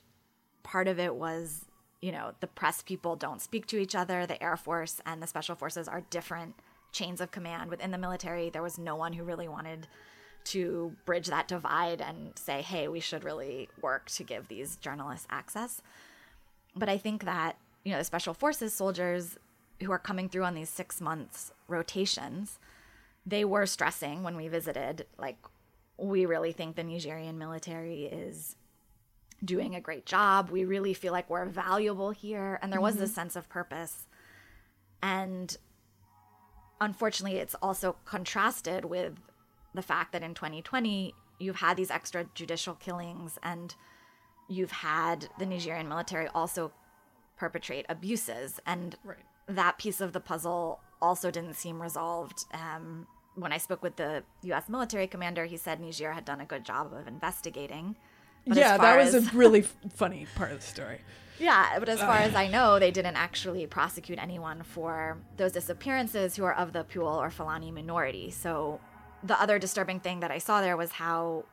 [0.63, 1.65] part of it was,
[2.01, 5.27] you know, the press people don't speak to each other, the Air Force and the
[5.27, 6.55] Special Forces are different
[6.91, 8.49] chains of command within the military.
[8.49, 9.87] There was no one who really wanted
[10.43, 15.27] to bridge that divide and say, hey, we should really work to give these journalists
[15.29, 15.81] access.
[16.75, 19.37] But I think that, you know, the special forces soldiers
[19.81, 22.59] who are coming through on these six months rotations,
[23.25, 25.37] they were stressing when we visited, like,
[25.97, 28.55] we really think the Nigerien military is
[29.45, 30.49] doing a great job.
[30.49, 32.57] We really feel like we're valuable here.
[32.61, 33.03] And there was mm-hmm.
[33.03, 34.07] this sense of purpose.
[35.03, 35.55] And
[36.81, 39.13] unfortunately, it's also contrasted with
[39.73, 43.75] the fact that in 2020 you've had these extrajudicial killings and
[44.49, 46.73] you've had the Nigerien military also
[47.37, 49.17] perpetrate abuses and right.
[49.47, 54.23] that piece of the puzzle also didn't seem resolved um, when I spoke with the
[54.43, 54.67] U.S.
[54.67, 57.95] military commander, he said Niger had done a good job of investigating.
[58.45, 59.33] But yeah, that was as...
[59.33, 59.61] a really
[59.93, 60.99] funny part of the story.
[61.39, 62.21] Yeah, but as far uh.
[62.21, 66.83] as I know, they didn't actually prosecute anyone for those disappearances who are of the
[66.83, 68.29] Peul or Fulani minority.
[68.31, 68.79] So
[69.23, 71.45] the other disturbing thing that I saw there was how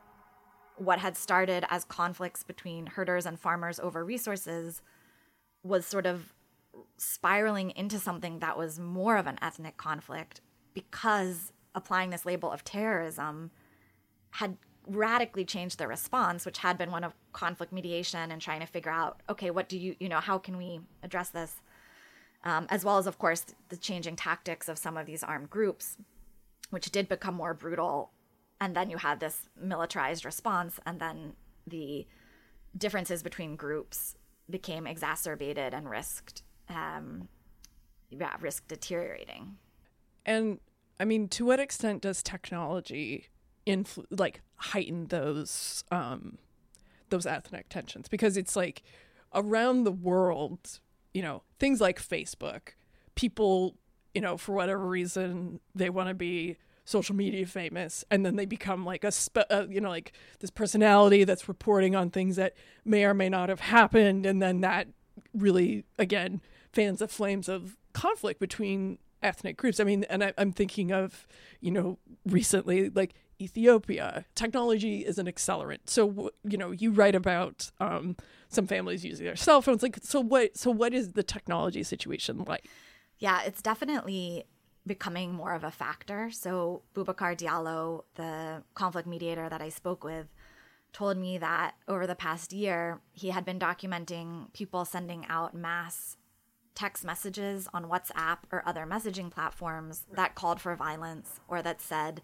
[0.77, 4.81] what had started as conflicts between herders and farmers over resources
[5.63, 6.33] was sort of
[6.97, 10.41] spiraling into something that was more of an ethnic conflict
[10.75, 13.51] because applying this label of terrorism
[14.31, 14.57] had
[14.89, 18.91] radically changed the response which had been one of conflict mediation and trying to figure
[18.91, 21.57] out okay what do you you know how can we address this
[22.45, 25.97] um, as well as of course the changing tactics of some of these armed groups
[26.71, 28.11] which did become more brutal.
[28.61, 31.35] And then you had this militarized response, and then
[31.67, 32.07] the
[32.77, 34.17] differences between groups
[34.51, 37.29] became exacerbated and risked, um,
[38.11, 39.57] yeah, risk deteriorating.
[40.27, 40.59] And
[40.99, 43.29] I mean, to what extent does technology
[43.69, 46.39] influ- like heighten those um,
[47.11, 48.09] those ethnic tensions?
[48.09, 48.83] Because it's like
[49.35, 50.81] around the world,
[51.15, 52.71] you know, things like Facebook,
[53.15, 53.77] people
[54.15, 58.47] you know, for whatever reason, they want to be social media famous and then they
[58.47, 62.55] become like a spe- uh, you know like this personality that's reporting on things that
[62.83, 64.89] may or may not have happened and then that
[65.35, 66.41] really again
[66.73, 71.29] fans the flames of conflict between ethnic groups i mean and I, i'm thinking of
[71.61, 77.71] you know recently like ethiopia technology is an accelerant so you know you write about
[77.81, 78.17] um,
[78.49, 82.45] some families using their cell phones like so what so what is the technology situation
[82.49, 82.69] like
[83.19, 84.45] yeah, it's definitely
[84.87, 86.31] becoming more of a factor.
[86.31, 90.29] So, Boubacar Diallo, the conflict mediator that I spoke with,
[90.93, 96.17] told me that over the past year, he had been documenting people sending out mass
[96.75, 102.23] text messages on WhatsApp or other messaging platforms that called for violence or that said,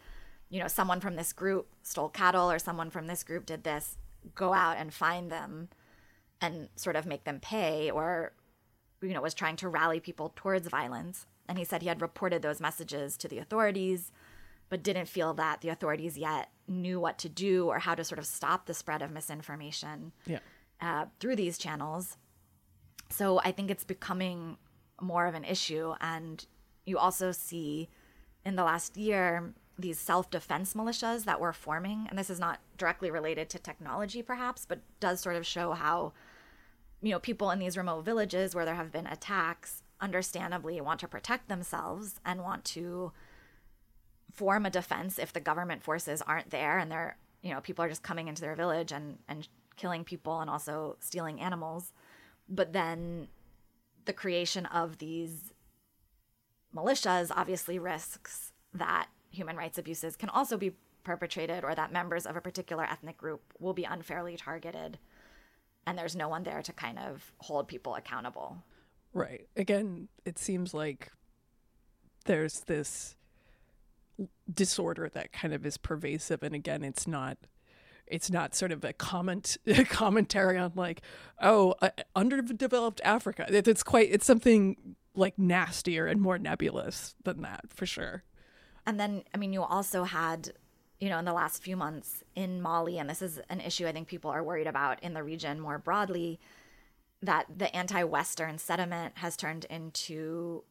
[0.51, 3.97] you know, someone from this group stole cattle or someone from this group did this,
[4.35, 5.69] go out and find them
[6.41, 8.33] and sort of make them pay or
[9.05, 11.27] you know, was trying to rally people towards violence.
[11.49, 14.11] And he said he had reported those messages to the authorities,
[14.69, 18.19] but didn't feel that the authorities yet knew what to do or how to sort
[18.19, 20.39] of stop the spread of misinformation yeah.
[20.81, 22.17] uh, through these channels.
[23.11, 24.57] So I think it's becoming
[25.01, 25.95] more of an issue.
[26.01, 26.45] And
[26.87, 27.91] you also see
[28.47, 32.07] in the last year these self defense militias that were forming.
[32.09, 36.13] And this is not directly related to technology, perhaps, but does sort of show how
[37.05, 41.09] you know, people in these remote villages where there have been attacks understandably want to
[41.09, 43.13] protect themselves and want to
[44.33, 47.91] form a defense if the government forces aren't there and they're, you know, people are
[47.91, 51.93] just coming into their village and and killing people and also stealing animals.
[52.49, 53.29] But then
[54.07, 55.53] the creation of these
[56.75, 60.73] militias obviously risks that human rights abuses can also be
[61.05, 64.99] perpetrated or that members of a particular ethnic group will be unfairly targeted
[65.87, 68.57] and there's no one there to kind of hold people accountable.
[69.13, 69.47] Right.
[69.57, 71.11] Again, it seems like
[72.25, 73.17] there's this
[74.53, 77.37] disorder that kind of is pervasive and again it's not
[78.07, 81.03] it's not sort of a comment a commentary on like
[81.43, 87.43] oh uh, underdeveloped africa it, it's quite it's something like nastier and more nebulous than
[87.43, 88.23] that for sure
[88.87, 90.53] and then i mean you also had
[91.01, 93.93] you know in the last few months in mali and this is an issue i
[93.93, 96.39] think people are worried about in the region more broadly
[97.23, 100.63] that the anti-western sentiment has turned into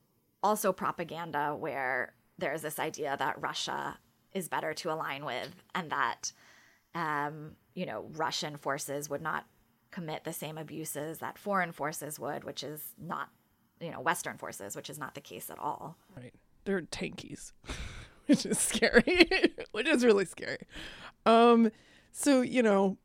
[0.42, 3.98] also propaganda where there's this idea that russia
[4.34, 6.32] is better to align with and that
[6.96, 9.46] um, you know, Russian forces would not
[9.92, 13.30] commit the same abuses that foreign forces would, which is not,
[13.80, 15.98] you know, Western forces, which is not the case at all.
[16.16, 16.34] Right.
[16.66, 17.52] They're tankies,
[18.28, 19.30] which is scary,
[19.72, 20.60] which is really scary.
[21.26, 21.72] Um,
[22.12, 22.98] so, you know,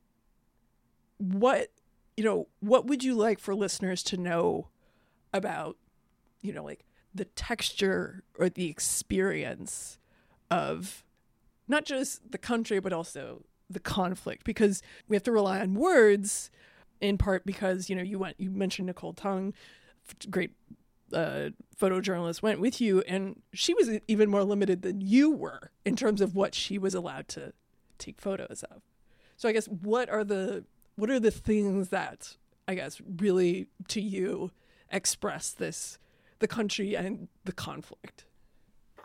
[1.19, 1.73] what,
[2.16, 4.69] you know, what would you like for listeners to know
[5.33, 5.77] about,
[6.43, 9.99] you know, like the texture or the experience
[10.51, 11.05] of
[11.66, 16.51] not just the country, but also the conflict because we have to rely on words
[17.01, 19.53] in part because you know you went you mentioned Nicole Tung
[20.31, 20.53] great
[21.13, 21.51] uh,
[21.81, 26.21] photojournalist went with you and she was even more limited than you were in terms
[26.21, 27.53] of what she was allowed to
[27.99, 28.83] take photos of
[29.37, 30.65] so i guess what are the
[30.97, 32.37] what are the things that
[32.67, 34.51] i guess really to you
[34.91, 35.99] express this
[36.39, 38.25] the country and the conflict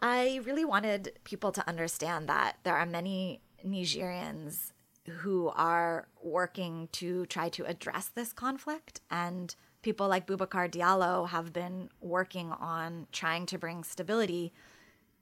[0.01, 4.73] i really wanted people to understand that there are many Nigeriens
[5.07, 9.01] who are working to try to address this conflict.
[9.11, 14.51] And people like Boubacar Diallo have been working on trying to bring stability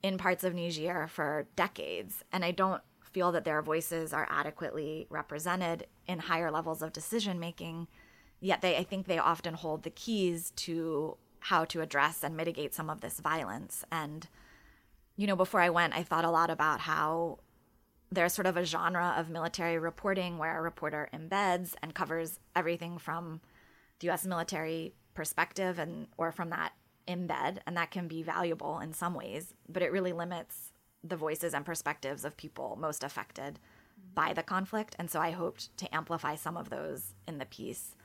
[0.02, 2.24] in parts of Niger for decades.
[2.32, 7.38] And I don't feel that their voices are adequately represented in higher levels of decision
[7.38, 7.88] making.
[8.40, 12.72] Yet they I think they often hold the keys to how to address and mitigate
[12.72, 13.84] some of this violence.
[13.92, 14.28] And
[15.16, 17.40] you know, before I went, I thought a lot about how
[18.10, 22.98] there's sort of a genre of military reporting where a reporter embeds and covers everything
[22.98, 23.40] from
[24.02, 26.72] the US military perspective and or from that
[27.08, 30.72] embed and that can be valuable in some ways but it really limits
[31.02, 33.58] the voices and perspectives of people most affected
[34.14, 37.96] by the conflict and so I hoped to amplify some of those in the piece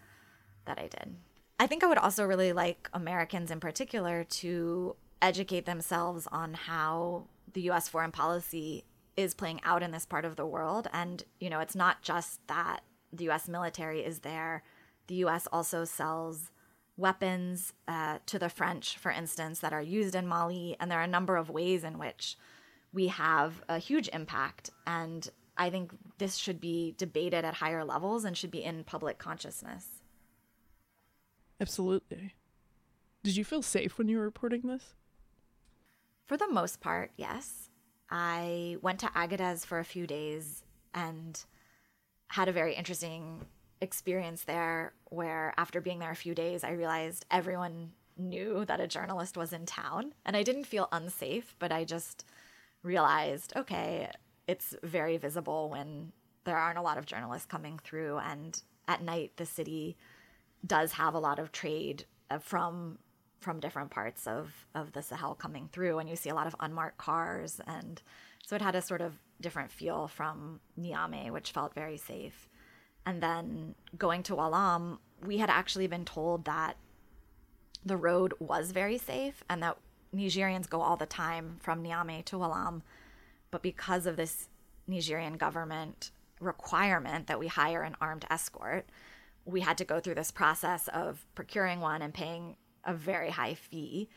[0.65, 1.15] that I did.
[1.59, 7.25] I think I would also really like Americans in particular to educate themselves on how
[7.53, 8.85] the US foreign policy
[9.15, 10.87] is playing out in this part of the world.
[10.93, 12.81] And, you know, it's not just that
[13.11, 14.63] the US military is there,
[15.07, 16.51] the US also sells
[16.95, 20.75] weapons uh, to the French, for instance, that are used in Mali.
[20.79, 22.37] And there are a number of ways in which
[22.91, 24.71] we have a huge impact.
[24.85, 29.17] And I think this should be debated at higher levels and should be in public
[29.17, 29.87] consciousness.
[31.59, 32.33] Absolutely.
[33.23, 34.95] Did you feel safe when you were reporting this?
[36.25, 37.69] For the most part, yes.
[38.09, 41.43] I went to Agadez for a few days and
[42.29, 43.45] had a very interesting
[43.81, 48.87] experience there where after being there a few days I realized everyone knew that a
[48.87, 50.13] journalist was in town.
[50.25, 52.25] And I didn't feel unsafe but I just
[52.83, 54.09] realized okay
[54.47, 56.11] it's very visible when
[56.45, 58.17] there aren't a lot of journalists coming through.
[58.19, 59.97] And at night the city
[60.65, 62.97] does have a lot of trade uh, from
[63.39, 66.55] from different parts of of the Sahel coming through, and you see a lot of
[66.59, 68.01] unmarked cars, and
[68.45, 72.49] so it had a sort of different feel from Niamey, which felt very safe.
[73.07, 76.75] And then going to Ouallam, we had actually been told that
[77.85, 79.77] the road was very safe and that
[80.13, 82.81] Nigeriens go all the time from Niamey to Ouallam,
[83.49, 84.49] but because of this
[84.89, 88.89] Nigerien government requirement that we hire an armed escort,
[89.45, 93.53] we had to go through this process of procuring one and paying a very high
[93.53, 94.09] fee.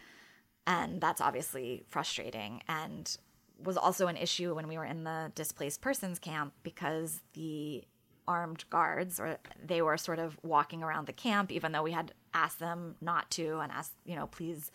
[0.67, 3.17] And that's obviously frustrating and
[3.63, 7.85] was also an issue when we were in the displaced persons camp because the
[8.31, 12.13] armed guards or they were sort of walking around the camp even though we had
[12.33, 14.71] asked them not to and asked you know please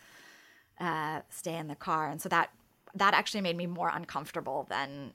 [0.79, 2.49] uh, stay in the car and so that
[2.93, 5.13] that actually made me more uncomfortable than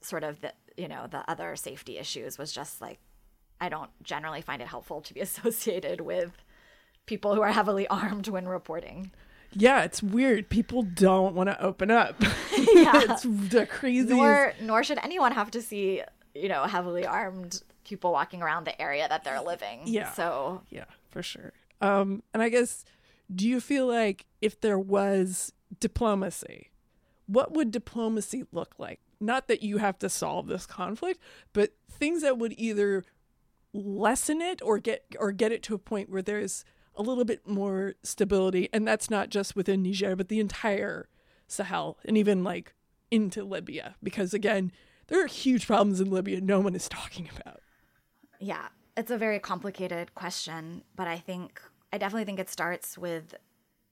[0.00, 2.98] sort of the you know the other safety issues was just like
[3.60, 6.32] i don't generally find it helpful to be associated with
[7.10, 9.10] people who are heavily armed when reporting.
[9.52, 10.48] Yeah, it's weird.
[10.48, 12.14] People don't want to open up.
[12.56, 13.02] yeah.
[13.02, 14.10] it's the craziest.
[14.10, 16.02] Nor, nor should anyone have to see,
[16.36, 19.80] you know, heavily armed people walking around the area that they're living.
[19.84, 20.12] Yeah.
[20.12, 21.52] So, yeah, for sure.
[21.80, 22.84] Um, and I guess,
[23.34, 26.70] do you feel like if there was diplomacy,
[27.26, 29.00] what would diplomacy look like?
[29.20, 31.20] Not that you have to solve this conflict,
[31.52, 33.04] but things that would either
[33.72, 36.64] lessen it or get or get it to a point where there's
[36.96, 38.68] a little bit more stability.
[38.72, 41.08] And that's not just within Niger, but the entire
[41.46, 42.74] Sahel and even like
[43.10, 43.94] into Libya.
[44.02, 44.72] Because again,
[45.08, 47.60] there are huge problems in Libya no one is talking about.
[48.40, 51.60] Yeah, it's a very complicated question, but I think
[51.92, 53.34] I definitely think it starts with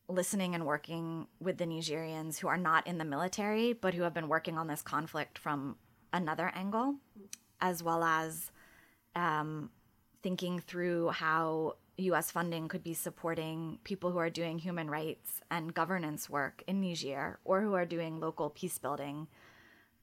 [0.08, 4.14] listening and working with the Nigeriens who are not in the military, but who have
[4.14, 5.76] been working on this conflict from
[6.14, 6.94] another angle,
[7.60, 8.50] as well as
[9.14, 9.68] um,
[10.22, 15.74] thinking through how US funding could be supporting people who are doing human rights and
[15.74, 19.26] governance work in Niger or who are doing local peace building.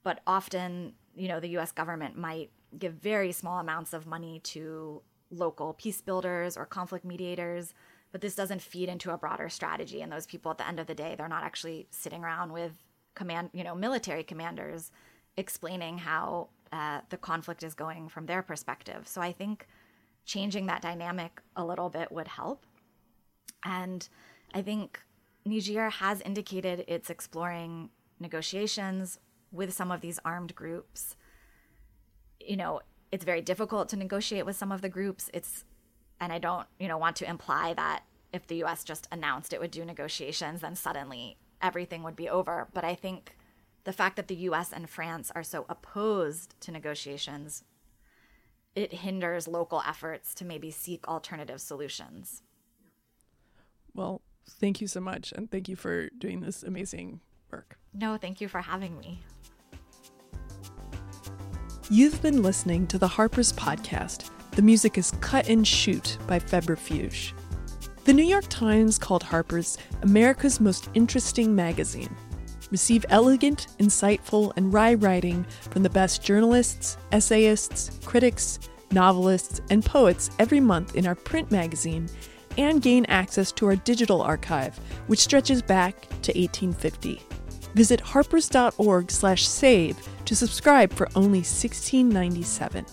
[0.04, 5.02] But often, you know, the US government might give very small amounts of money to
[5.32, 7.74] local peace builders or conflict mediators
[8.16, 10.02] but this doesn't feed into a broader strategy.
[10.02, 12.72] And those people at the end of the day they're not actually sitting around with
[13.14, 14.90] command you know military commanders
[15.36, 19.06] explaining how uh, the conflict is going from their perspective.
[19.06, 19.68] So i think
[20.24, 22.66] changing that dynamic a little bit would help.
[23.66, 24.08] And
[24.54, 25.02] i think
[25.44, 27.90] niger has indicated it's exploring
[28.22, 29.20] negotiations
[29.52, 31.18] with some of these armed groups
[32.48, 32.82] you know
[33.12, 35.64] it's very difficult to negotiate with some of the groups it's
[36.20, 39.60] and I don't, you know, want to imply that if the US just announced it
[39.60, 42.68] would do negotiations, then suddenly everything would be over.
[42.74, 43.38] But I think
[43.84, 47.64] the fact that the US and France are so opposed to negotiations,
[48.76, 52.42] it hinders local efforts to maybe seek alternative solutions.
[53.94, 55.32] Well, thank you so much.
[55.32, 57.22] And thank you for doing this amazing
[57.52, 57.78] work.
[57.94, 59.22] No, thank you for having me.
[61.92, 67.34] You've been listening to the Harper's Podcast the music is Cut and Shoot by Febrifuge.
[68.06, 72.16] The New York Times called Harper's America's most interesting magazine.
[72.72, 78.60] Receive elegant, insightful, and wry writing from the best journalists, essayists, critics,
[78.92, 82.10] novelists, and poets every month in our print magazine,
[82.58, 84.76] and gain access to our digital archive,
[85.06, 87.22] which stretches back to 1850.
[87.76, 92.86] Visit harpers.org/save to subscribe for only $16.97.